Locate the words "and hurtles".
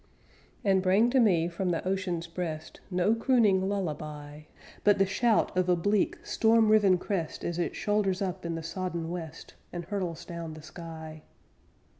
9.71-10.25